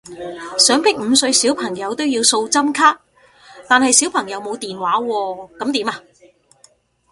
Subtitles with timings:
[0.57, 2.99] 想逼五歲小朋友都要掃針卡，
[3.69, 6.01] 但係小朋友冇電話喎噉點啊？